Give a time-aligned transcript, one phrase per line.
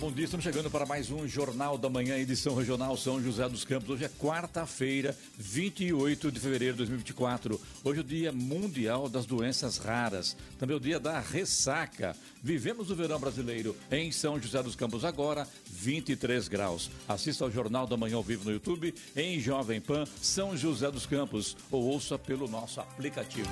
[0.00, 0.24] Bom dia.
[0.24, 3.90] Estamos chegando para mais um Jornal da Manhã, edição regional São José dos Campos.
[3.90, 7.60] Hoje é quarta-feira, 28 de fevereiro de 2024.
[7.84, 10.34] Hoje é o Dia Mundial das Doenças Raras.
[10.58, 12.16] Também é o dia da ressaca.
[12.42, 16.90] Vivemos o verão brasileiro em São José dos Campos agora, 23 graus.
[17.06, 21.04] Assista ao Jornal da Manhã ao vivo no YouTube, em Jovem Pan, São José dos
[21.04, 23.50] Campos, ou ouça pelo nosso aplicativo.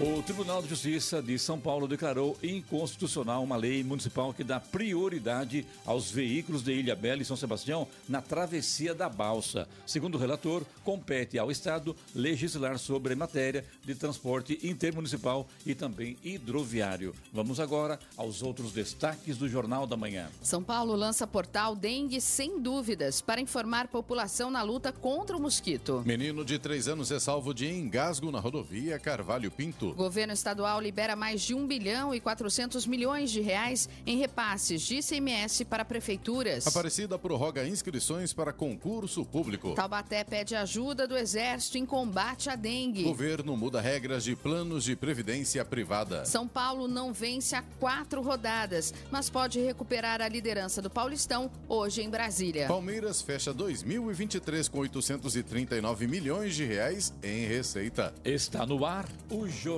[0.00, 5.66] O Tribunal de Justiça de São Paulo declarou inconstitucional uma lei municipal que dá prioridade
[5.84, 9.66] aos veículos de Ilha Bela e São Sebastião na travessia da balsa.
[9.84, 16.16] Segundo o relator, compete ao Estado legislar sobre a matéria de transporte intermunicipal e também
[16.22, 17.12] hidroviário.
[17.32, 20.28] Vamos agora aos outros destaques do Jornal da Manhã.
[20.40, 26.04] São Paulo lança portal Dengue Sem Dúvidas para informar população na luta contra o mosquito.
[26.06, 29.87] Menino de 3 anos é salvo de engasgo na rodovia Carvalho Pinto.
[29.90, 34.82] O governo estadual libera mais de 1 bilhão e 400 milhões de reais em repasses
[34.82, 36.66] de ICMS para prefeituras.
[36.66, 39.74] Aparecida prorroga inscrições para concurso público.
[39.74, 43.04] Taubaté pede ajuda do Exército em combate à dengue.
[43.04, 46.24] Governo muda regras de planos de previdência privada.
[46.24, 52.02] São Paulo não vence há quatro rodadas, mas pode recuperar a liderança do Paulistão hoje
[52.02, 52.66] em Brasília.
[52.66, 58.14] Palmeiras fecha 2023 com 839 milhões de reais em receita.
[58.24, 59.77] Está no ar o Jornal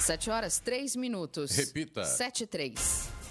[0.00, 1.52] 7 horas 3 minutos.
[1.52, 2.04] Repita.
[2.04, 3.21] 7 e 3.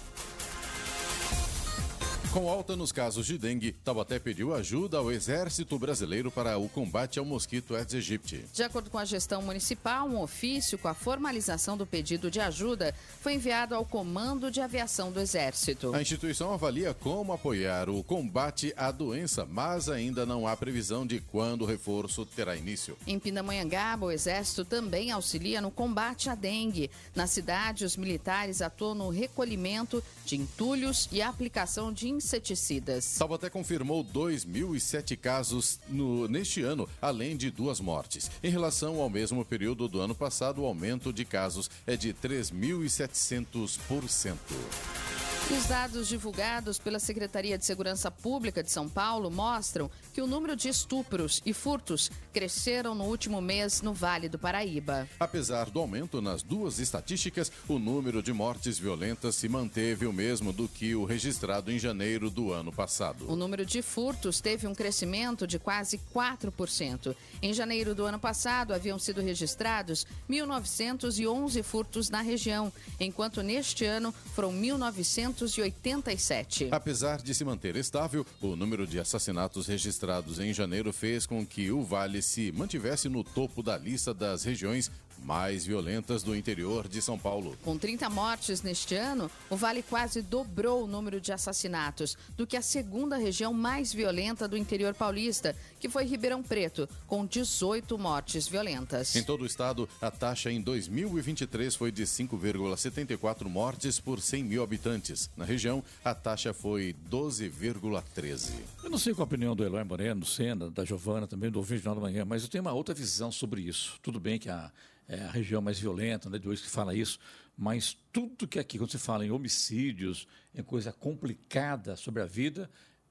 [2.30, 7.18] Com alta nos casos de dengue, Taubaté pediu ajuda ao Exército Brasileiro para o combate
[7.18, 8.46] ao mosquito Aedes aegypti.
[8.54, 12.94] De acordo com a gestão municipal, um ofício com a formalização do pedido de ajuda
[13.20, 15.94] foi enviado ao Comando de Aviação do Exército.
[15.94, 21.20] A instituição avalia como apoiar o combate à doença, mas ainda não há previsão de
[21.20, 22.96] quando o reforço terá início.
[23.06, 26.90] Em Pindamonhangaba, o Exército também auxilia no combate à dengue.
[27.14, 33.16] Na cidade, os militares atuam no recolhimento de entulhos e aplicação de inseticidas.
[33.18, 38.30] Taubaté confirmou 2.007 casos no, neste ano, além de duas mortes.
[38.42, 45.11] Em relação ao mesmo período do ano passado, o aumento de casos é de 3.700%.
[45.50, 50.54] Os dados divulgados pela Secretaria de Segurança Pública de São Paulo mostram que o número
[50.56, 55.06] de estupros e furtos cresceram no último mês no Vale do Paraíba.
[55.18, 60.52] Apesar do aumento nas duas estatísticas, o número de mortes violentas se manteve o mesmo
[60.52, 63.30] do que o registrado em janeiro do ano passado.
[63.30, 67.14] O número de furtos teve um crescimento de quase 4%.
[67.42, 74.14] Em janeiro do ano passado, haviam sido registrados 1.911 furtos na região, enquanto neste ano
[74.34, 76.68] foram 1.900 1987.
[76.70, 81.70] Apesar de se manter estável, o número de assassinatos registrados em janeiro fez com que
[81.70, 84.90] o Vale se mantivesse no topo da lista das regiões
[85.24, 87.56] mais violentas do interior de São Paulo.
[87.62, 92.56] Com 30 mortes neste ano, o Vale quase dobrou o número de assassinatos do que
[92.56, 98.48] a segunda região mais violenta do interior paulista, que foi Ribeirão Preto, com 18 mortes
[98.48, 99.14] violentas.
[99.16, 104.62] Em todo o estado, a taxa em 2023 foi de 5,74 mortes por 100 mil
[104.62, 105.30] habitantes.
[105.36, 108.50] Na região, a taxa foi 12,13.
[108.82, 111.82] Eu não sei qual a opinião do Eloy Moreno, Sena, da Giovana, também do ouvinte
[111.82, 113.98] da manhã, mas eu tenho uma outra visão sobre isso.
[114.02, 114.70] Tudo bem que a,
[115.08, 117.18] é a região mais violenta, né, de hoje que fala isso,
[117.56, 122.70] mas tudo que aqui, quando se fala em homicídios, em coisa complicada sobre a vida,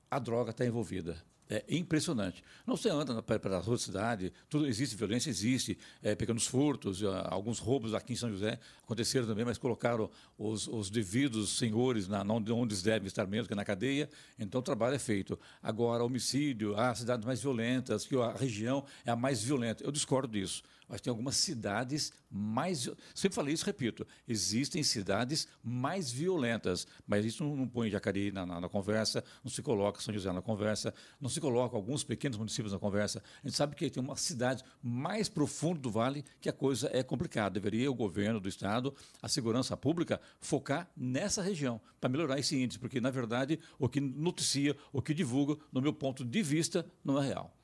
[0.10, 1.24] a droga está envolvida.
[1.52, 2.42] É impressionante.
[2.66, 7.04] Não você anda para a rua da cidade, tudo existe violência, existe, é, pequenos furtos,
[7.26, 12.24] alguns roubos aqui em São José aconteceram também, mas colocaram os, os devidos senhores na,
[12.24, 14.10] onde eles devem estar mesmo, que é na cadeia,
[14.40, 15.38] então o trabalho é feito.
[15.62, 19.84] Agora, homicídio, as cidades mais violentas, que a região é a mais violenta.
[19.84, 20.64] Eu discordo disso.
[20.92, 22.90] Mas tem algumas cidades mais.
[23.16, 24.06] Sempre falei isso, repito.
[24.28, 29.62] Existem cidades mais violentas, mas isso não, põe Jacareí na, na, na, conversa, não se
[29.62, 33.24] coloca São José na conversa, não se coloca alguns pequenos municípios na conversa.
[33.42, 37.02] A gente sabe que tem uma cidade mais profunda do Vale que a coisa é
[37.02, 37.52] complicada.
[37.52, 42.78] Deveria o governo do Estado, a segurança pública, focar nessa região para melhorar esse índice,
[42.78, 47.22] porque, na verdade, o que noticia, o que divulga, no meu ponto de vista, não
[47.22, 47.56] é real.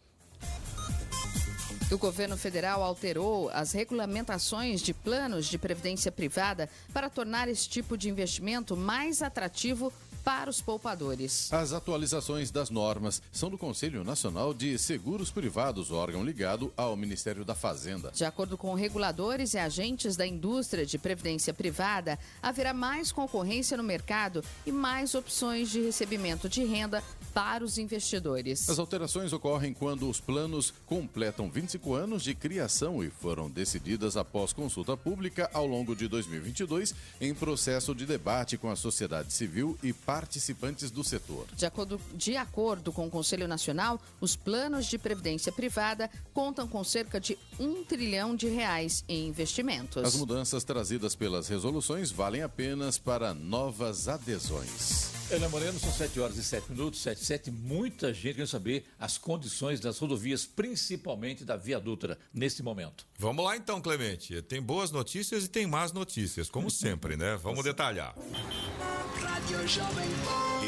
[1.89, 7.97] O governo federal alterou as regulamentações de planos de previdência privada para tornar esse tipo
[7.97, 9.91] de investimento mais atrativo
[10.27, 11.53] para os poupadores.
[11.53, 17.45] As atualizações das normas são do Conselho Nacional de Seguros Privados, órgão ligado ao Ministério
[17.45, 18.11] da Fazenda.
[18.11, 23.83] De acordo com reguladores e agentes da indústria de previdência privada, haverá mais concorrência no
[23.83, 27.01] mercado e mais opções de recebimento de renda
[27.33, 28.69] para os investidores.
[28.69, 34.51] As alterações ocorrem quando os planos completam 25 anos de criação e foram decididas após
[34.51, 39.93] consulta pública ao longo de 2022 em processo de debate com a sociedade civil e
[40.17, 41.45] participantes do setor.
[41.55, 46.83] De acordo, de acordo com o Conselho Nacional, os planos de previdência privada contam com
[46.83, 50.03] cerca de um trilhão de reais em investimentos.
[50.03, 55.11] As mudanças trazidas pelas resoluções valem apenas para novas adesões.
[55.29, 57.51] Ana Moreno, são 7 horas e 7 minutos, 7 7.
[57.51, 63.05] Muita gente quer saber as condições das rodovias, principalmente da Via Dutra, nesse momento.
[63.19, 64.41] Vamos lá então, Clemente.
[64.41, 67.35] Tem boas notícias e tem más notícias, como sempre, né?
[67.35, 68.15] Vamos detalhar.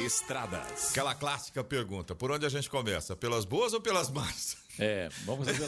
[0.05, 0.91] Estradas.
[0.91, 3.15] Aquela clássica pergunta: por onde a gente começa?
[3.15, 4.57] Pelas boas ou pelas más?
[4.79, 5.47] É, vamos.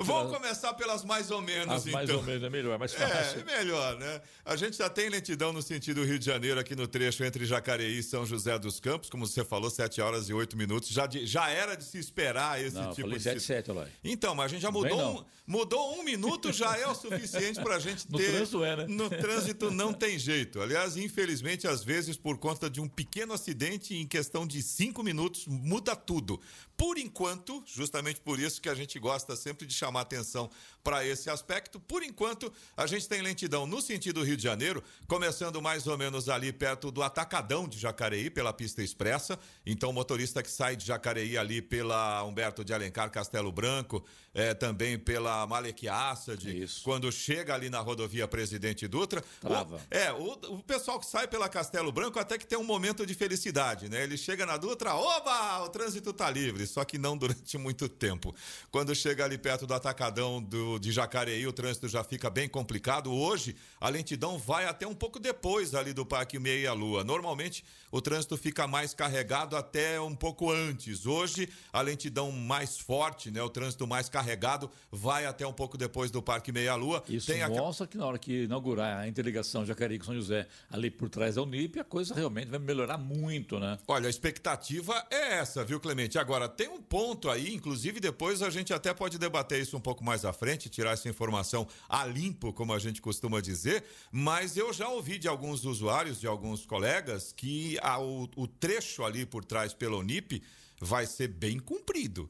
[0.00, 1.92] Vamos começar pelas mais ou menos, As então.
[1.92, 3.40] Mais ou menos é melhor, é mais fácil.
[3.40, 4.20] É, melhor, né?
[4.44, 7.98] A gente já tem lentidão no sentido Rio de Janeiro aqui no trecho entre Jacareí
[7.98, 10.88] e São José dos Campos, como você falou, 7 horas e 8 minutos.
[10.88, 13.24] Já, de, já era de se esperar esse Não, tipo falei de.
[13.24, 13.88] 7, 7, Eloy.
[14.02, 17.76] Então, mas a gente já mudou um, mudou um minuto, já é o suficiente para
[17.76, 18.12] a gente ter.
[18.12, 18.86] No trânsito é, né?
[18.88, 20.60] No trânsito não tem jeito.
[20.60, 25.46] Aliás, infelizmente, às vezes, por conta de um pequeno acidente, em questão de 5 minutos,
[25.46, 26.40] muda tudo.
[26.80, 30.50] Por enquanto, justamente por isso que a gente gosta sempre de chamar atenção
[30.82, 35.60] para esse aspecto, por enquanto, a gente tem lentidão no sentido Rio de Janeiro, começando
[35.60, 39.38] mais ou menos ali perto do Atacadão de Jacareí, pela pista expressa.
[39.66, 44.54] Então, o motorista que sai de Jacareí ali pela Humberto de Alencar Castelo Branco, é,
[44.54, 49.22] também pela Malequiaça, de quando chega ali na rodovia Presidente Dutra.
[49.40, 49.76] Trava.
[49.76, 53.04] O, é, o, o pessoal que sai pela Castelo Branco até que tem um momento
[53.04, 54.04] de felicidade, né?
[54.04, 58.34] Ele chega na Dutra, oba, o trânsito tá livre só que não durante muito tempo.
[58.70, 63.12] Quando chega ali perto do atacadão do, de Jacareí, o trânsito já fica bem complicado.
[63.12, 67.02] Hoje, a lentidão vai até um pouco depois ali do Parque Meia Lua.
[67.02, 71.06] Normalmente, o trânsito fica mais carregado até um pouco antes.
[71.06, 76.10] Hoje, a lentidão mais forte, né, o trânsito mais carregado, vai até um pouco depois
[76.10, 77.02] do Parque Meia Lua.
[77.08, 77.88] Isso Tem mostra a...
[77.88, 81.42] que na hora que inaugurar a interligação Jacareí com São José, ali por trás da
[81.42, 83.78] Unip, a coisa realmente vai melhorar muito, né?
[83.88, 86.18] Olha, a expectativa é essa, viu, Clemente?
[86.18, 90.04] Agora, tem um ponto aí, inclusive depois a gente até pode debater isso um pouco
[90.04, 94.72] mais à frente, tirar essa informação a limpo, como a gente costuma dizer, mas eu
[94.72, 99.44] já ouvi de alguns usuários, de alguns colegas, que a, o, o trecho ali por
[99.44, 100.42] trás pela Unip
[100.80, 102.28] vai ser bem cumprido.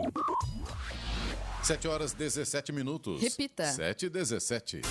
[1.66, 3.20] 7 horas 17 minutos.
[3.20, 3.66] Repita.
[3.66, 4.82] 7 e 17.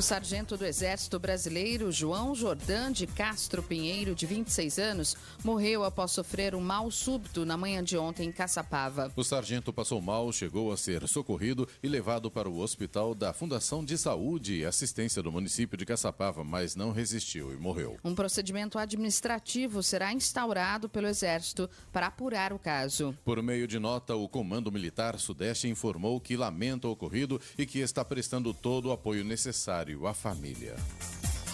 [0.00, 5.14] O sargento do Exército Brasileiro, João Jordan de Castro Pinheiro, de 26 anos,
[5.44, 9.12] morreu após sofrer um mal súbito na manhã de ontem em Caçapava.
[9.14, 13.84] O sargento passou mal, chegou a ser socorrido e levado para o hospital da Fundação
[13.84, 17.98] de Saúde e Assistência do município de Caçapava, mas não resistiu e morreu.
[18.02, 23.14] Um procedimento administrativo será instaurado pelo Exército para apurar o caso.
[23.22, 27.80] Por meio de nota, o Comando Militar Sudeste informou que lamenta o ocorrido e que
[27.80, 30.74] está prestando todo o apoio necessário à família.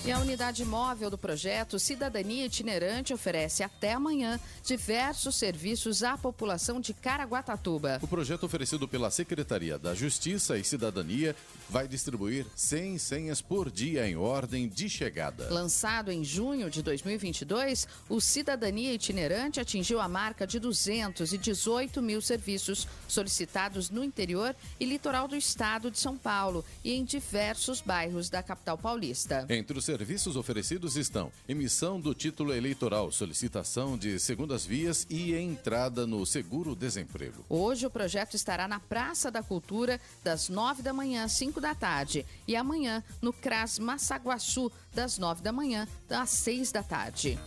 [0.07, 6.81] E a unidade móvel do projeto Cidadania Itinerante oferece até amanhã diversos serviços à população
[6.81, 7.99] de Caraguatatuba.
[8.01, 11.35] O projeto oferecido pela Secretaria da Justiça e Cidadania
[11.69, 15.53] vai distribuir 100 senhas por dia em ordem de chegada.
[15.53, 22.87] Lançado em junho de 2022, o Cidadania Itinerante atingiu a marca de 218 mil serviços
[23.09, 28.41] solicitados no interior e litoral do estado de São Paulo e em diversos bairros da
[28.41, 29.45] capital paulista.
[29.49, 36.07] Entre os serviços oferecidos estão emissão do título eleitoral, solicitação de segundas vias e entrada
[36.07, 37.47] no seguro-desemprego.
[37.49, 41.75] Hoje o projeto estará na Praça da Cultura das 9 da manhã às 5 da
[41.75, 47.39] tarde e amanhã no CRAS Massaguaçu das 9 da manhã às 6 da tarde.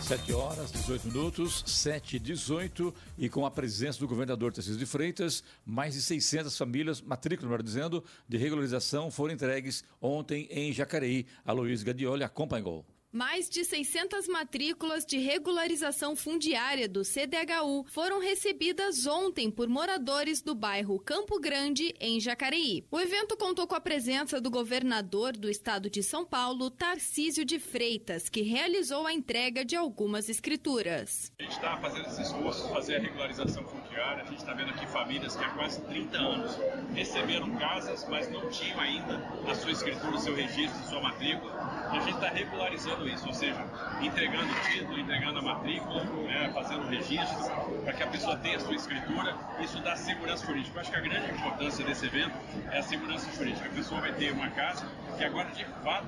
[0.00, 4.86] 7 horas, 18 minutos, 7 e 18 e com a presença do governador Tarcísio de
[4.86, 11.26] Freitas, mais de 600 famílias, matrícula, melhor dizendo, de regularização foram entregues ontem em Jacareí.
[11.44, 12.84] A Luiz Gadioli acompanhou.
[13.10, 20.54] Mais de 600 matrículas de regularização fundiária do CDHU foram recebidas ontem por moradores do
[20.54, 22.84] bairro Campo Grande, em Jacareí.
[22.90, 27.58] O evento contou com a presença do governador do estado de São Paulo, Tarcísio de
[27.58, 31.32] Freitas, que realizou a entrega de algumas escrituras.
[31.38, 34.24] A gente está fazendo esse esforço de fazer a regularização fundiária.
[34.24, 36.58] A gente está vendo aqui famílias que há quase 30 anos
[36.94, 39.16] receberam casas, mas não tinham ainda
[39.50, 41.54] a sua escritura, o seu registro, sua matrícula.
[41.90, 43.64] A gente está regularizando isso, ou seja,
[44.00, 47.48] entregando o título, entregando a matrícula, né, fazendo registros,
[47.84, 49.34] para que a pessoa tenha a sua escritura.
[49.60, 50.76] Isso dá segurança jurídica.
[50.76, 52.32] Eu acho que a grande importância desse evento
[52.70, 53.68] é a segurança jurídica.
[53.68, 54.86] A pessoa vai ter uma casa
[55.16, 56.06] que agora, de fato,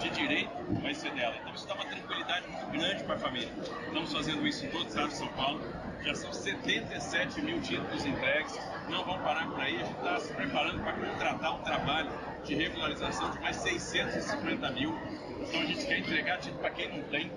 [0.00, 0.50] de direito
[0.82, 1.34] vai ser dela.
[1.40, 3.52] Então isso dá uma tranquilidade muito grande para a família.
[3.86, 5.60] Estamos fazendo isso em todo o estado de São Paulo.
[6.04, 8.58] Já são 77 mil títulos entregues.
[8.88, 9.76] Não vão parar por aí.
[9.76, 12.10] A gente está se preparando para contratar um trabalho
[12.44, 14.98] de regularização de mais 650 mil
[15.48, 17.30] então a gente quer entregar título para quem não tem.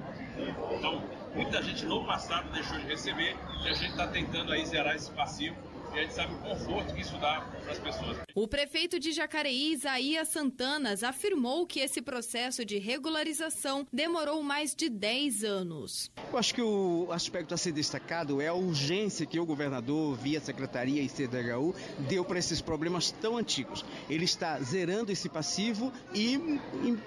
[0.72, 4.96] Então, muita gente no passado deixou de receber e a gente está tentando aí zerar
[4.96, 5.56] esse passivo
[5.94, 8.07] e a gente sabe o conforto que isso dá para as pessoas.
[8.40, 14.90] O prefeito de Jacareí, Isaías Santanas, afirmou que esse processo de regularização demorou mais de
[14.90, 16.12] 10 anos.
[16.32, 20.40] Eu acho que o aspecto a ser destacado é a urgência que o governador, via
[20.40, 21.74] secretaria e CDHU,
[22.08, 23.84] deu para esses problemas tão antigos.
[24.08, 26.60] Ele está zerando esse passivo e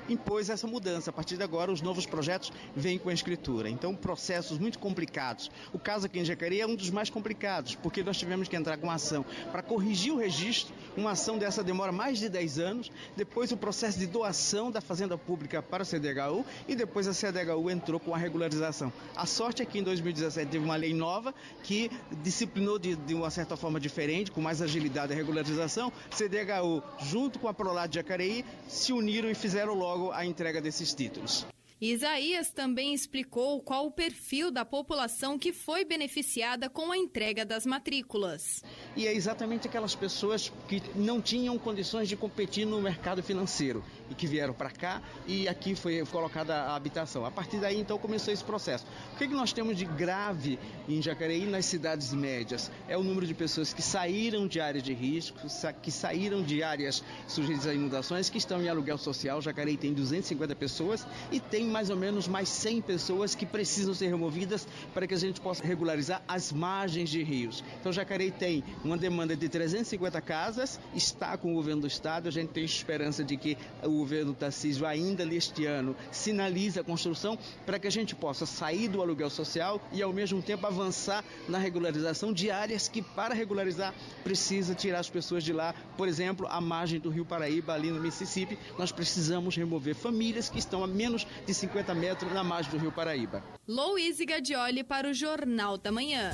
[0.09, 1.11] impôs essa mudança.
[1.11, 3.71] A partir de agora, os novos projetos vêm com a escritura.
[3.71, 5.49] Então, processos muito complicados.
[5.73, 8.77] O caso aqui em Jacareí é um dos mais complicados, porque nós tivemos que entrar
[8.79, 10.75] com uma ação para corrigir o registro.
[10.97, 12.91] Uma ação dessa demora mais de 10 anos.
[13.15, 17.71] Depois o processo de doação da Fazenda Pública para a CDHU e depois a CDHU
[17.71, 18.91] entrou com a regularização.
[19.15, 21.91] A sorte é que em 2017 teve uma lei nova que
[22.23, 25.93] disciplinou de, de uma certa forma diferente, com mais agilidade a regularização.
[26.11, 30.95] CDHU, junto com a Prolar de Jacareí, se uniram e fizeram logo a entrega desses
[30.95, 31.47] títulos.
[31.81, 37.65] Isaías também explicou qual o perfil da população que foi beneficiada com a entrega das
[37.65, 38.63] matrículas.
[38.95, 44.15] E é exatamente aquelas pessoas que não tinham condições de competir no mercado financeiro e
[44.15, 47.25] que vieram para cá e aqui foi colocada a habitação.
[47.25, 48.85] A partir daí, então, começou esse processo.
[49.15, 52.71] O que, é que nós temos de grave em Jacareí nas cidades médias?
[52.89, 55.39] É o número de pessoas que saíram de áreas de risco,
[55.81, 59.41] que saíram de áreas sujeitas a inundações, que estão em aluguel social.
[59.41, 64.09] Jacareí tem 250 pessoas e tem mais ou menos mais 100 pessoas que precisam ser
[64.09, 67.65] removidas para que a gente possa regularizar as margens de rios.
[67.81, 72.33] Então, Jacareí tem uma demanda de 350 casas, está com o governo do estado, a
[72.33, 77.79] gente tem esperança de que o governo Tarcísio ainda neste ano sinalize a construção para
[77.79, 82.33] que a gente possa sair do aluguel social e ao mesmo tempo avançar na regularização
[82.33, 86.99] de áreas que para regularizar precisa tirar as pessoas de lá, por exemplo, a margem
[86.99, 91.55] do Rio Paraíba ali no Mississippi, nós precisamos remover famílias que estão a menos de
[91.61, 93.43] 50 metros na margem do Rio Paraíba.
[93.69, 96.33] Louise Gadioli para o Jornal da Manhã.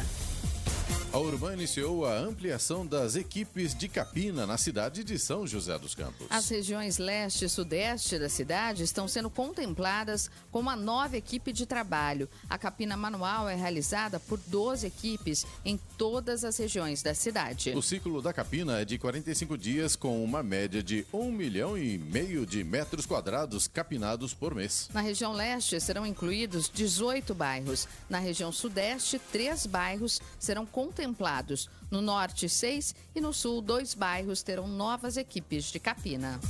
[1.16, 5.94] A Urban iniciou a ampliação das equipes de capina na cidade de São José dos
[5.94, 6.26] Campos.
[6.28, 11.64] As regiões leste e sudeste da cidade estão sendo contempladas com uma nova equipe de
[11.64, 12.28] trabalho.
[12.50, 17.70] A capina manual é realizada por 12 equipes em todas as regiões da cidade.
[17.70, 21.96] O ciclo da capina é de 45 dias, com uma média de 1 milhão e
[21.96, 24.90] meio de metros quadrados capinados por mês.
[24.92, 27.88] Na região leste serão incluídos 18 bairros.
[28.06, 31.70] Na região sudeste, três bairros serão contemplados contemplados.
[31.90, 36.40] No norte, seis e no sul, dois bairros terão novas equipes de capina.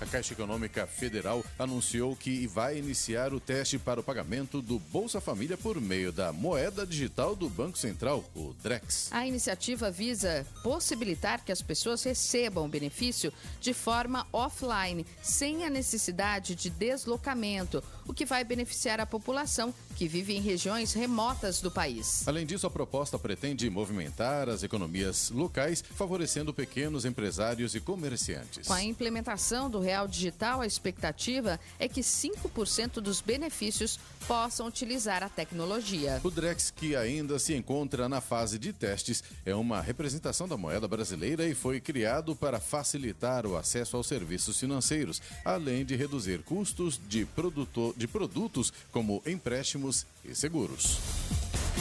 [0.00, 5.20] A Caixa Econômica Federal anunciou que vai iniciar o teste para o pagamento do Bolsa
[5.20, 9.12] Família por meio da moeda digital do Banco Central, o DREX.
[9.12, 15.70] A iniciativa visa possibilitar que as pessoas recebam o benefício de forma offline, sem a
[15.70, 21.70] necessidade de deslocamento, o que vai beneficiar a população que vive em regiões remotas do
[21.70, 22.26] país.
[22.26, 28.66] Além disso, a proposta pretende movimentar as economias locais, favorecendo pequenos empresários e comerciantes.
[28.66, 35.20] Com a implementação do Real Digital, a expectativa é que 5% dos benefícios possam utilizar
[35.24, 36.20] a tecnologia.
[36.22, 40.86] O Drex, que ainda se encontra na fase de testes, é uma representação da moeda
[40.86, 47.00] brasileira e foi criado para facilitar o acesso aos serviços financeiros, além de reduzir custos
[47.08, 51.00] de, produto, de produtos como empréstimos e seguros.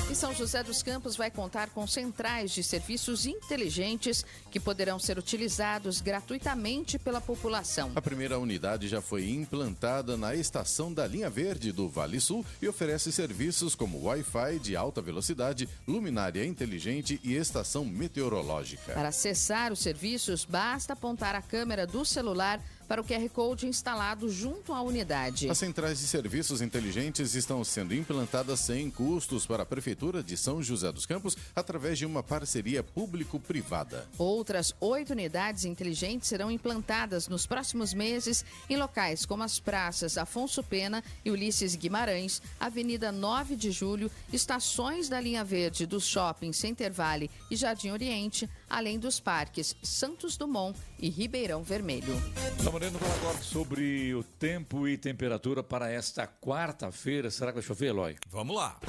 [0.10, 5.20] E São José dos Campos vai contar com centrais de serviços inteligentes que poderão ser
[5.20, 7.92] utilizados gratuitamente pela população.
[7.96, 12.68] A primeira unidade já foi implantada na estação da linha verde do Vale Sul e
[12.68, 18.94] oferece serviços como Wi-Fi de alta velocidade, luminária inteligente e estação meteorológica.
[18.94, 22.60] Para acessar os serviços, basta apontar a câmera do celular
[22.90, 25.48] para o QR Code instalado junto à unidade.
[25.48, 30.64] As centrais de serviços inteligentes estão sendo implantadas sem custos para a Prefeitura de São
[30.64, 34.10] José dos Campos através de uma parceria público-privada.
[34.18, 40.64] Outras oito unidades inteligentes serão implantadas nos próximos meses em locais como as praças Afonso
[40.64, 46.92] Pena e Ulisses Guimarães, Avenida 9 de Julho, estações da linha verde dos shoppings Center
[46.92, 52.14] Valley e Jardim Oriente, além dos parques Santos Dumont e Ribeirão Vermelho.
[52.58, 57.32] Estamos olhando agora sobre o tempo e temperatura para esta quarta-feira.
[57.32, 58.16] Será que vai chover, Eloy?
[58.30, 58.80] Vamos lá.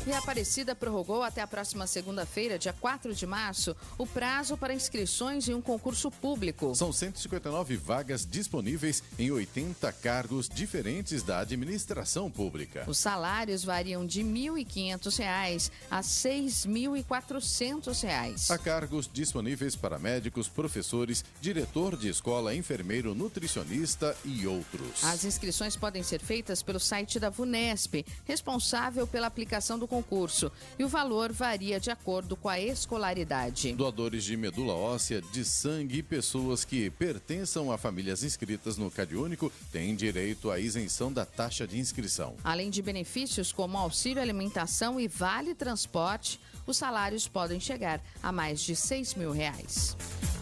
[0.07, 4.73] E a Aparecida prorrogou até a próxima segunda-feira, dia 4 de março, o prazo para
[4.73, 6.73] inscrições em um concurso público.
[6.73, 12.85] São 159 vagas disponíveis em 80 cargos diferentes da administração pública.
[12.87, 18.49] Os salários variam de R$ 1.500 a R$ 6.400.
[18.49, 25.03] Há cargos disponíveis para médicos, professores, diretor de escola, enfermeiro, nutricionista e outros.
[25.03, 30.83] As inscrições podem ser feitas pelo site da VUNESP, responsável pela aplicação do concurso, e
[30.83, 33.73] o valor varia de acordo com a escolaridade.
[33.73, 39.15] Doadores de medula óssea, de sangue e pessoas que pertençam a famílias inscritas no Cade
[39.15, 42.35] Único têm direito à isenção da taxa de inscrição.
[42.43, 46.39] Além de benefícios como auxílio alimentação e vale transporte,
[46.69, 49.97] os salários podem chegar a mais de 6 mil reais.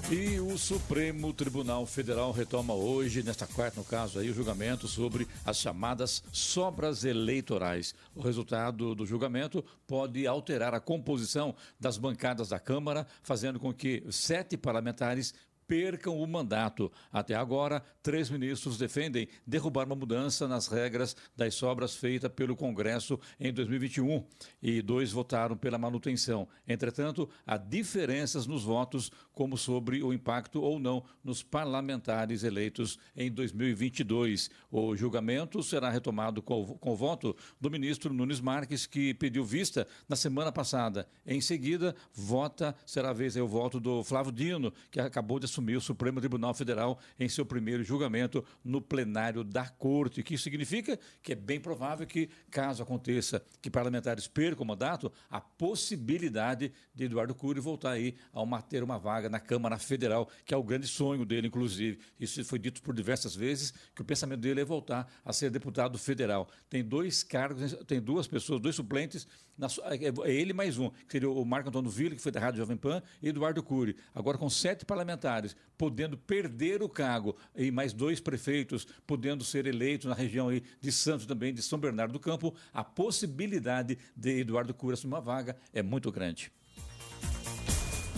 [0.09, 5.27] E o Supremo Tribunal Federal retoma hoje, nesta quarta, no caso aí, o julgamento sobre
[5.43, 7.93] as chamadas sobras eleitorais.
[8.15, 14.01] O resultado do julgamento pode alterar a composição das bancadas da Câmara, fazendo com que
[14.09, 15.33] sete parlamentares
[15.67, 16.91] percam o mandato.
[17.11, 23.19] Até agora, três ministros defendem derrubar uma mudança nas regras das sobras feita pelo Congresso
[23.39, 24.23] em 2021
[24.61, 26.47] e dois votaram pela manutenção.
[26.67, 33.31] Entretanto, há diferenças nos votos, como sobre o impacto ou não nos parlamentares eleitos em
[33.31, 34.49] 2022.
[34.71, 40.15] O julgamento será retomado com, o voto do ministro Nunes Marques, que pediu vista na
[40.15, 41.07] semana passada.
[41.25, 45.47] Em seguida, vota, será a vez aí o voto do Flávio Dino, que acabou de
[45.57, 50.21] assumiu o Supremo Tribunal Federal em seu primeiro julgamento no plenário da Corte.
[50.21, 50.99] O que isso significa?
[51.23, 57.05] Que é bem provável que, caso aconteça que parlamentares percam o mandato, a possibilidade de
[57.05, 60.63] Eduardo Cury voltar aí a uma, ter uma vaga na Câmara Federal, que é o
[60.63, 61.99] grande sonho dele, inclusive.
[62.19, 65.97] Isso foi dito por diversas vezes, que o pensamento dele é voltar a ser deputado
[65.97, 66.47] federal.
[66.69, 71.11] Tem dois cargos, tem duas pessoas, dois suplentes, na, é, é ele mais um, que
[71.11, 73.95] seria o Marco Antônio Villa, que foi da Rádio Jovem Pan, e Eduardo Cury.
[74.13, 80.07] Agora, com sete parlamentares, podendo perder o cargo, e mais dois prefeitos podendo ser eleitos
[80.07, 84.73] na região aí de Santos também, de São Bernardo do Campo, a possibilidade de Eduardo
[84.73, 86.51] Cura assumir uma vaga é muito grande.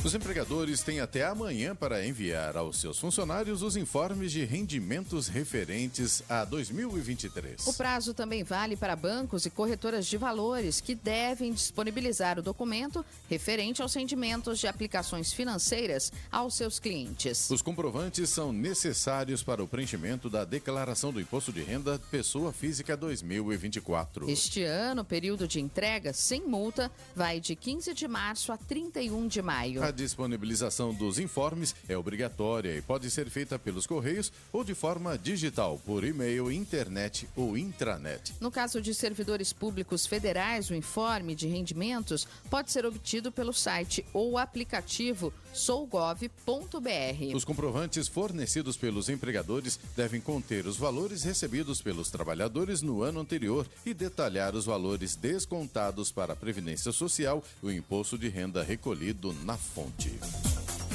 [0.01, 6.23] Os empregadores têm até amanhã para enviar aos seus funcionários os informes de rendimentos referentes
[6.29, 7.67] a 2023.
[7.67, 13.03] O prazo também vale para bancos e corretoras de valores que devem disponibilizar o documento
[13.29, 17.49] referente aos rendimentos de aplicações financeiras aos seus clientes.
[17.49, 22.95] Os comprovantes são necessários para o preenchimento da declaração do imposto de renda pessoa física
[22.95, 24.29] 2024.
[24.29, 29.27] Este ano, o período de entrega sem multa vai de 15 de março a 31
[29.27, 29.88] de maio.
[29.89, 35.17] A disponibilização dos informes é obrigatória e pode ser feita pelos correios ou de forma
[35.17, 38.35] digital, por e-mail, internet ou intranet.
[38.39, 44.05] No caso de servidores públicos federais, o informe de rendimentos pode ser obtido pelo site
[44.13, 47.35] ou aplicativo sougov.br.
[47.35, 53.67] Os comprovantes fornecidos pelos empregadores devem conter os valores recebidos pelos trabalhadores no ano anterior
[53.85, 59.33] e detalhar os valores descontados para a Previdência Social e o imposto de renda recolhido
[59.43, 60.17] na fonte.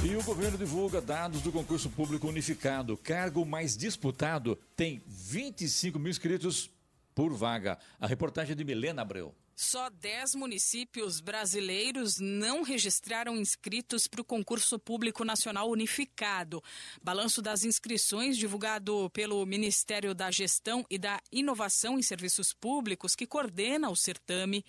[0.04, 2.96] E o governo divulga dados do concurso público unificado.
[2.96, 6.70] Cargo mais disputado tem 25 mil inscritos
[7.14, 7.78] por vaga.
[7.98, 9.34] A reportagem é de Milena Abreu.
[9.56, 16.60] Só 10 municípios brasileiros não registraram inscritos para o concurso público nacional unificado.
[17.00, 23.28] Balanço das inscrições divulgado pelo Ministério da Gestão e da Inovação em Serviços Públicos, que
[23.28, 24.64] coordena o certame,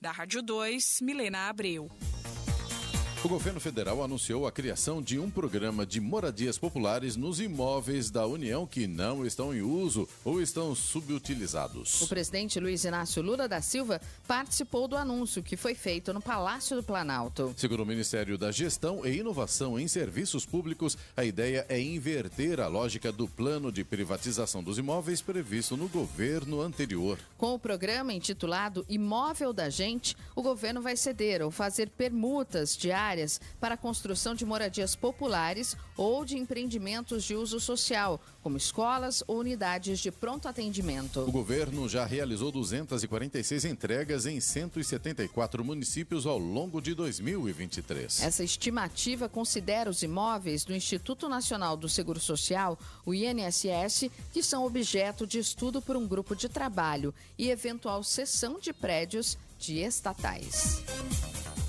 [0.00, 1.90] Da Rádio 2, Milena Abreu.
[3.24, 8.24] O governo federal anunciou a criação de um programa de moradias populares nos imóveis da
[8.24, 12.00] União que não estão em uso ou estão subutilizados.
[12.00, 16.76] O presidente Luiz Inácio Lula da Silva participou do anúncio que foi feito no Palácio
[16.76, 17.52] do Planalto.
[17.56, 22.68] Segundo o Ministério da Gestão e Inovação em Serviços Públicos, a ideia é inverter a
[22.68, 27.18] lógica do plano de privatização dos imóveis previsto no governo anterior.
[27.36, 32.92] Com o programa intitulado Imóvel da Gente, o governo vai ceder ou fazer permutas de
[33.08, 39.22] áreas para a construção de moradias populares ou de empreendimentos de uso social, como escolas
[39.26, 41.20] ou unidades de pronto atendimento.
[41.20, 48.22] O governo já realizou 246 entregas em 174 municípios ao longo de 2023.
[48.22, 54.64] Essa estimativa considera os imóveis do Instituto Nacional do Seguro Social, o INSS, que são
[54.64, 60.82] objeto de estudo por um grupo de trabalho e eventual cessão de prédios de estatais.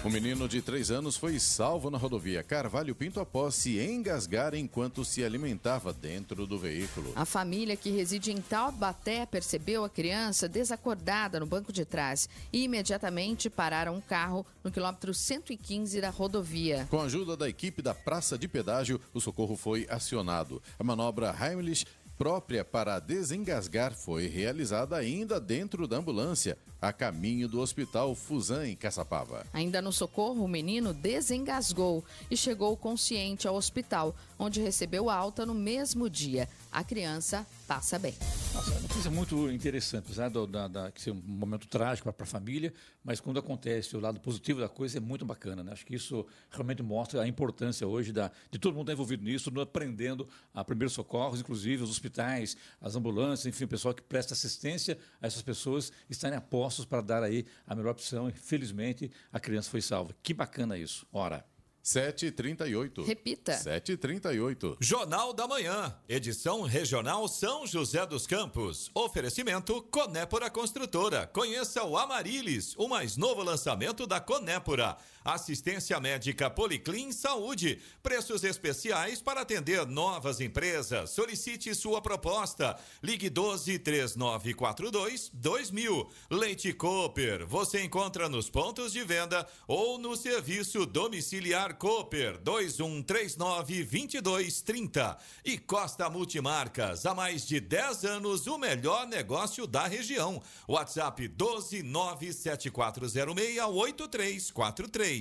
[0.06, 5.04] Um menino de três anos foi salvo na rodovia Carvalho Pinto após se engasgar enquanto
[5.04, 7.12] se alimentava dentro do veículo.
[7.18, 12.64] A família que reside em Taubaté percebeu a criança desacordada no banco de trás e
[12.64, 16.88] imediatamente pararam um carro no quilômetro 115 da rodovia.
[16.90, 20.64] Com a ajuda da equipe da Praça de Pedágio, o socorro foi acionado.
[20.80, 21.86] A manobra Heimlich
[22.20, 28.76] própria para desengasgar foi realizada ainda dentro da ambulância, a caminho do Hospital Fusan, em
[28.76, 29.46] Caçapava.
[29.54, 35.54] Ainda no socorro, o menino desengasgou e chegou consciente ao hospital, onde recebeu alta no
[35.54, 36.48] mesmo dia.
[36.72, 38.14] A criança passa bem.
[38.54, 42.12] Nossa, é uma notícia muito interessante, apesar do, da, da, que ser um momento trágico
[42.14, 42.72] para a família,
[43.04, 45.64] mas quando acontece o lado positivo da coisa é muito bacana.
[45.64, 45.72] Né?
[45.72, 49.52] Acho que isso realmente mostra a importância hoje da, de todo mundo estar envolvido nisso,
[49.60, 54.98] aprendendo a primeiros socorros, inclusive os hospitais, as ambulâncias, enfim, o pessoal que presta assistência
[55.20, 58.30] a essas pessoas estarem a postos para dar aí a melhor opção.
[58.30, 60.16] E, felizmente, a criança foi salva.
[60.22, 61.08] Que bacana isso.
[61.12, 61.44] Ora.
[61.90, 63.04] 7h38.
[63.04, 63.54] Repita.
[63.54, 64.78] 7h38.
[64.80, 68.92] Jornal da Manhã, edição regional São José dos Campos.
[68.94, 71.26] Oferecimento Conépora Construtora.
[71.34, 74.98] Conheça o Amarilis, o mais novo lançamento da Conépora.
[75.34, 77.80] Assistência médica Policlin Saúde.
[78.02, 81.12] Preços especiais para atender novas empresas.
[81.12, 82.76] Solicite sua proposta.
[83.04, 86.10] Ligue 12 3942 2000.
[86.32, 87.46] Leite Cooper.
[87.46, 95.18] Você encontra nos pontos de venda ou no serviço domiciliar Cooper 2139 2230.
[95.46, 97.06] E Costa Multimarcas.
[97.06, 100.42] Há mais de 10 anos, o melhor negócio da região.
[100.68, 105.19] WhatsApp 12 97406 8343.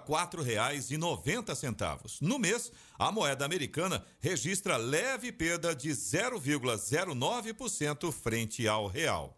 [0.98, 2.22] noventa centavos.
[2.22, 9.38] No mês, a moeda americana registra leve perda de 0,09% frente ao real.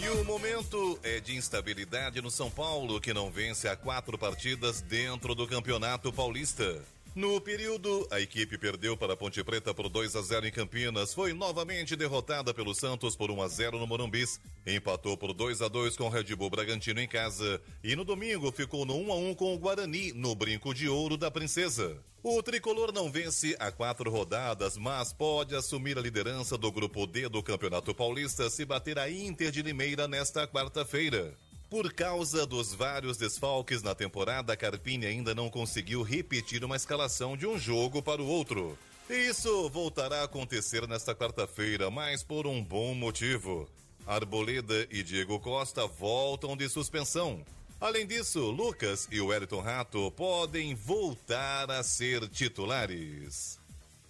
[0.00, 4.80] E o momento é de instabilidade no São Paulo, que não vence há quatro partidas
[4.80, 6.80] dentro do Campeonato Paulista.
[7.18, 11.12] No período, a equipe perdeu para a Ponte Preta por 2 a 0 em Campinas,
[11.12, 15.66] foi novamente derrotada pelo Santos por 1 a 0 no Morumbis, empatou por 2 a
[15.66, 19.16] 2 com o Red Bull Bragantino em casa e no domingo ficou no 1 a
[19.16, 22.00] 1 com o Guarani no Brinco de Ouro da Princesa.
[22.22, 27.28] O tricolor não vence há quatro rodadas, mas pode assumir a liderança do grupo D
[27.28, 31.36] do Campeonato Paulista se bater a Inter de Limeira nesta quarta-feira.
[31.70, 37.46] Por causa dos vários desfalques na temporada, Carpini ainda não conseguiu repetir uma escalação de
[37.46, 38.78] um jogo para o outro.
[39.08, 43.68] Isso voltará a acontecer nesta quarta-feira, mas por um bom motivo.
[44.06, 47.44] Arboleda e Diego Costa voltam de suspensão.
[47.78, 53.60] Além disso, Lucas e o Wellington Rato podem voltar a ser titulares.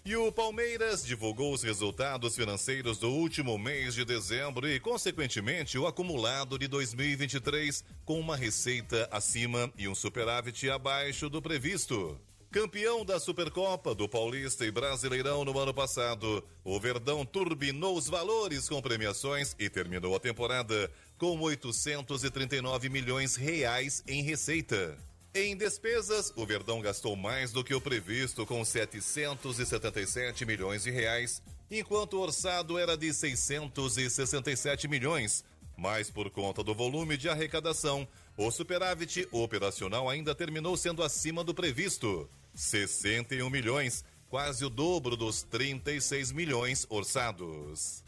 [0.08, 5.86] E o Palmeiras divulgou os resultados financeiros do último mês de dezembro e, consequentemente, o
[5.86, 12.18] acumulado de 2023, com uma receita acima e um superávit abaixo do previsto.
[12.50, 18.66] Campeão da Supercopa do Paulista e Brasileirão no ano passado, o Verdão turbinou os valores
[18.66, 24.96] com premiações e terminou a temporada com 839 milhões reais em receita.
[25.34, 31.42] Em despesas, o Verdão gastou mais do que o previsto, com 777 milhões de reais,
[31.70, 35.44] enquanto o orçado era de 667 milhões.
[35.76, 41.54] Mas por conta do volume de arrecadação, o superávit operacional ainda terminou sendo acima do
[41.54, 48.02] previsto, 61 milhões, quase o dobro dos 36 milhões orçados.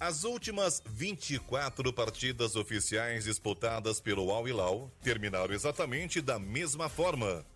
[0.00, 7.46] as últimas 24 partidas oficiais disputadas pelo Al Hilal terminaram exatamente da mesma forma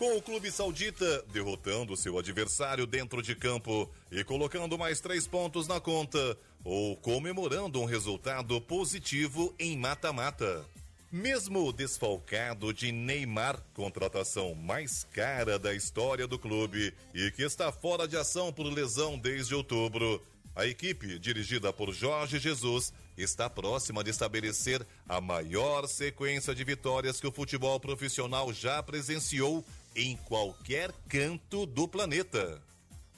[0.00, 5.68] com o clube saudita derrotando seu adversário dentro de campo e colocando mais três pontos
[5.68, 10.64] na conta, ou comemorando um resultado positivo em mata-mata.
[11.12, 18.08] Mesmo desfalcado de Neymar, contratação mais cara da história do clube e que está fora
[18.08, 20.22] de ação por lesão desde outubro,
[20.56, 27.20] a equipe, dirigida por Jorge Jesus, está próxima de estabelecer a maior sequência de vitórias
[27.20, 29.64] que o futebol profissional já presenciou
[29.94, 32.62] em qualquer canto do planeta.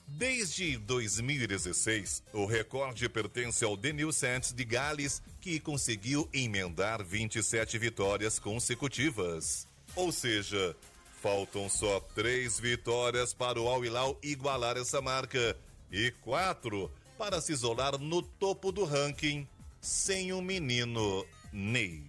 [0.07, 8.39] Desde 2016, o recorde pertence ao Denil Santos de Gales, que conseguiu emendar 27 vitórias
[8.39, 9.67] consecutivas.
[9.97, 10.77] Ou seja,
[11.21, 15.57] faltam só três vitórias para o Al Hilal igualar essa marca
[15.91, 19.47] e quatro para se isolar no topo do ranking
[19.81, 22.03] sem o menino Ney.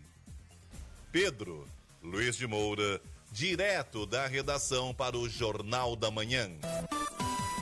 [1.11, 1.67] Pedro
[2.01, 3.01] Luiz de Moura
[3.33, 6.51] direto da redação para o Jornal da Manhã.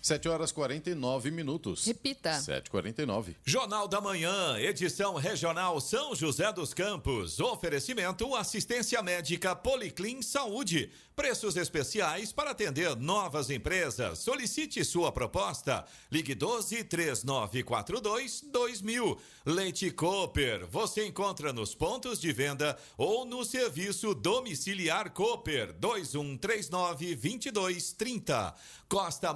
[0.00, 1.84] 7 horas 49 minutos.
[1.84, 2.32] Repita.
[2.32, 3.36] 7h49.
[3.44, 7.40] Jornal da Manhã, edição regional São José dos Campos.
[7.40, 10.90] Oferecimento assistência médica Policlin Saúde.
[11.14, 14.20] Preços especiais para atender novas empresas.
[14.20, 15.84] Solicite sua proposta.
[16.12, 19.18] Ligue 12 3942 2000.
[19.44, 20.66] Leite Cooper.
[20.68, 28.54] Você encontra nos pontos de venda ou no serviço domiciliar Cooper 2139 2230.
[28.88, 29.32] Costa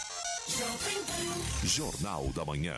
[1.65, 2.77] Jornal da Manhã.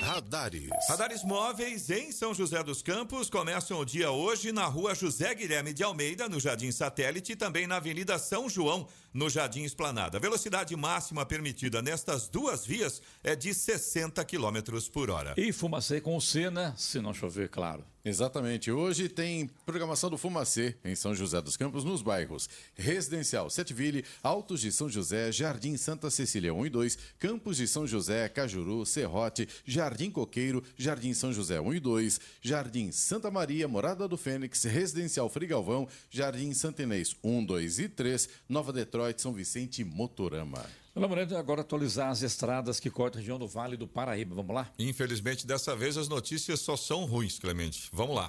[0.00, 0.68] Radares.
[0.88, 5.72] Radares móveis em São José dos Campos começam o dia hoje na rua José Guilherme
[5.72, 10.18] de Almeida, no Jardim Satélite, e também na Avenida São João, no Jardim Esplanada.
[10.18, 14.58] A velocidade máxima permitida nestas duas vias é de 60 km
[14.92, 15.34] por hora.
[15.36, 17.84] E Fumacê com o Sena, se não chover, claro.
[18.08, 18.70] Exatamente.
[18.70, 24.60] Hoje tem programação do Fumacê em São José dos Campos, nos bairros Residencial Setville, Altos
[24.60, 29.46] de São José, Jardim Santa Cecília 1 e 2, Campos de São José, Cajuru, Serrote,
[29.64, 35.28] Jardim Coqueiro, Jardim São José 1 e 2, Jardim Santa Maria, Morada do Fênix, Residencial
[35.28, 40.64] Frigalvão, Jardim Santenês 1, 2 e 3, Nova Detroit, São Vicente e Motorama.
[40.96, 44.34] Eloy Moreno, agora atualizar as estradas que cortam a região do Vale do Paraíba.
[44.34, 44.70] Vamos lá?
[44.78, 47.88] Infelizmente, dessa vez as notícias só são ruins, Clemente.
[47.92, 48.28] Vamos lá.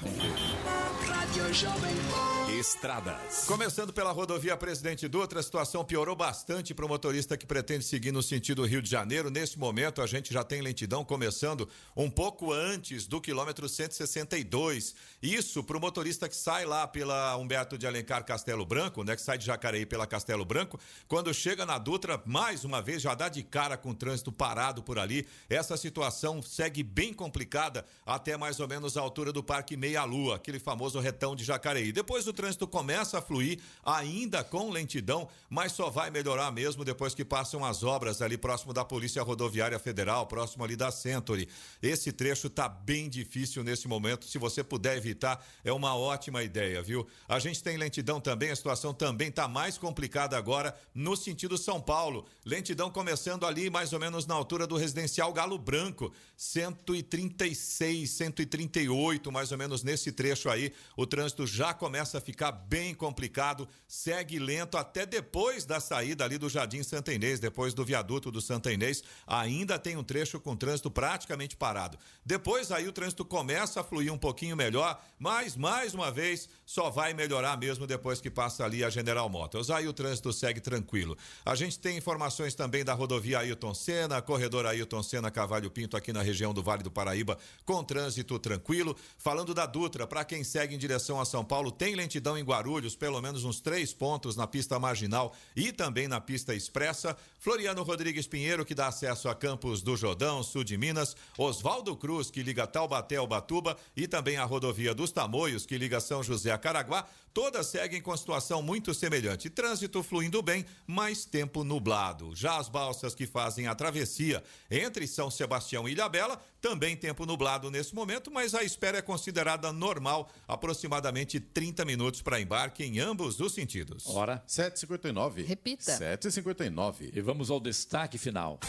[2.59, 3.45] Estradas.
[3.45, 8.11] Começando pela rodovia Presidente Dutra, a situação piorou bastante para o motorista que pretende seguir
[8.11, 9.29] no sentido Rio de Janeiro.
[9.29, 14.93] Nesse momento, a gente já tem lentidão começando um pouco antes do quilômetro 162.
[15.21, 19.21] Isso para o motorista que sai lá pela Humberto de Alencar Castelo Branco, né, que
[19.21, 20.79] sai de Jacareí pela Castelo Branco.
[21.07, 24.81] Quando chega na Dutra, mais uma vez já dá de cara com o trânsito parado
[24.81, 25.27] por ali.
[25.49, 30.35] Essa situação segue bem complicada até mais ou menos a altura do Parque Meia Lua,
[30.35, 31.91] aquele famoso retão de Jacareí.
[31.91, 37.13] Depois o trânsito começa a fluir, ainda com lentidão, mas só vai melhorar mesmo depois
[37.13, 41.49] que passam as obras ali próximo da Polícia Rodoviária Federal, próximo ali da Century.
[41.81, 44.25] Esse trecho tá bem difícil nesse momento.
[44.25, 47.07] Se você puder evitar, é uma ótima ideia, viu?
[47.27, 51.79] A gente tem lentidão também, a situação também tá mais complicada agora no sentido São
[51.79, 52.25] Paulo.
[52.49, 59.51] Lentidão começando ali mais ou menos na altura do residencial Galo Branco, 136, 138, mais
[59.51, 60.73] ou menos nesse trecho aí.
[60.97, 66.39] O trânsito já começa a ficar bem complicado, segue lento até depois da saída ali
[66.39, 70.55] do Jardim Santa Inês, depois do viaduto do Santa Inês, ainda tem um trecho com
[70.55, 71.99] trânsito praticamente parado.
[72.25, 76.89] Depois aí o trânsito começa a fluir um pouquinho melhor, mas mais uma vez só
[76.89, 79.69] vai melhorar mesmo depois que passa ali a General Motors.
[79.69, 81.15] Aí o trânsito segue tranquilo.
[81.45, 86.13] A gente tem informações também da rodovia Ailton Senna, corredor Ailton Senna Cavalho Pinto aqui
[86.13, 88.95] na região do Vale do Paraíba, com trânsito tranquilo.
[89.17, 92.95] Falando da Dutra, para quem segue em direção a São Paulo, tem lentidão em Guarulhos,
[92.95, 97.15] pelo menos uns três pontos na pista marginal e também na pista expressa.
[97.39, 101.15] Floriano Rodrigues Pinheiro, que dá acesso a Campos do Jordão, sul de Minas.
[101.37, 103.77] Oswaldo Cruz, que liga Taubaté ao Batuba.
[103.95, 107.07] E também a rodovia dos Tamoios, que liga São José a Caraguá.
[107.33, 109.49] Todas seguem com situação muito semelhante.
[109.49, 112.35] Trânsito fluindo bem, mas tempo nublado.
[112.35, 117.71] Já as balsas que fazem a travessia entre São Sebastião e Ilhabela, também tempo nublado
[117.71, 123.39] nesse momento, mas a espera é considerada normal, aproximadamente 30 minutos para embarque em ambos
[123.39, 124.07] os sentidos.
[124.07, 125.45] Hora 7h59.
[125.45, 125.97] Repita.
[125.97, 127.11] 7h59.
[127.15, 128.59] E vamos ao destaque final.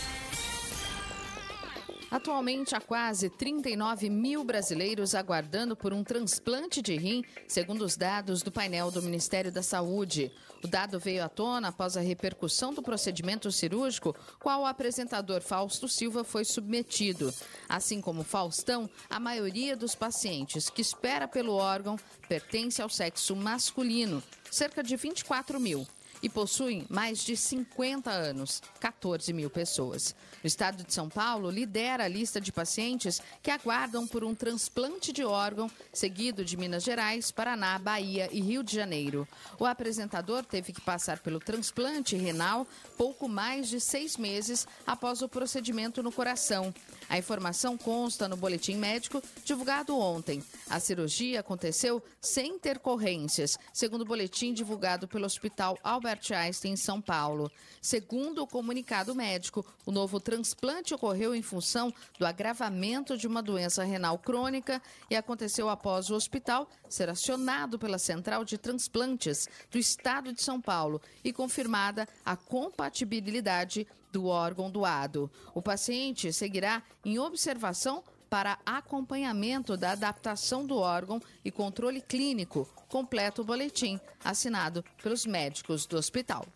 [2.10, 8.42] Atualmente, há quase 39 mil brasileiros aguardando por um transplante de rim, segundo os dados
[8.42, 10.32] do painel do Ministério da Saúde.
[10.62, 15.86] O dado veio à tona após a repercussão do procedimento cirúrgico, qual o apresentador Fausto
[15.86, 17.32] Silva foi submetido.
[17.68, 21.96] Assim como Faustão, a maioria dos pacientes que espera pelo órgão
[22.28, 25.86] pertence ao sexo masculino, cerca de 24 mil
[26.22, 30.14] e possuem mais de 50 anos, 14 mil pessoas.
[30.42, 35.12] O estado de São Paulo lidera a lista de pacientes que aguardam por um transplante
[35.12, 39.26] de órgão, seguido de Minas Gerais, Paraná, Bahia e Rio de Janeiro.
[39.58, 42.66] O apresentador teve que passar pelo transplante renal
[42.96, 46.74] pouco mais de seis meses após o procedimento no coração.
[47.10, 50.40] A informação consta no boletim médico divulgado ontem.
[50.68, 57.00] A cirurgia aconteceu sem intercorrências, segundo o boletim divulgado pelo Hospital Albert Einstein, em São
[57.00, 57.50] Paulo.
[57.82, 63.82] Segundo o comunicado médico, o novo transplante ocorreu em função do agravamento de uma doença
[63.82, 64.80] renal crônica
[65.10, 70.60] e aconteceu após o hospital ser acionado pela Central de Transplantes do Estado de São
[70.60, 75.30] Paulo e confirmada a compatibilidade do órgão doado.
[75.54, 82.68] O paciente seguirá em observação para acompanhamento da adaptação do órgão e controle clínico.
[82.88, 86.46] Completa o boletim, assinado pelos médicos do hospital.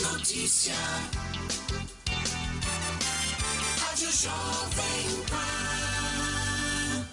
[0.00, 0.74] Notícia.
[3.80, 5.47] Rádio Jovem Pan.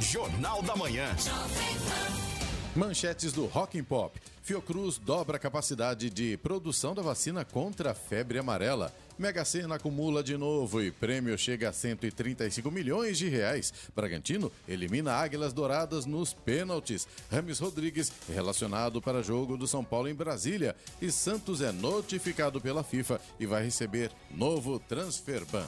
[0.01, 1.09] Jornal da Manhã.
[2.77, 4.21] Manchetes do Rock and Pop.
[4.45, 8.95] Fiocruz dobra a capacidade de produção da vacina contra a febre amarela.
[9.19, 13.73] Mega Sena acumula de novo e prêmio chega a 135 milhões de reais.
[13.97, 17.09] Bragantino elimina Águilas Douradas nos pênaltis.
[17.33, 20.77] Rames Rodrigues relacionado para jogo do São Paulo em Brasília.
[21.01, 25.67] E Santos é notificado pela FIFA e vai receber novo transfer ban.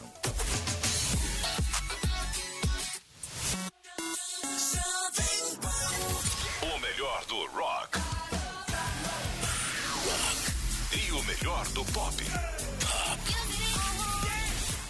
[11.57, 12.15] Melhor do pop.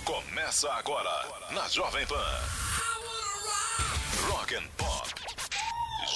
[0.05, 1.11] Começa agora
[1.53, 2.41] na Jovem Pan.
[4.29, 5.15] Rock and Pop.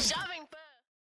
[0.00, 0.44] Jovem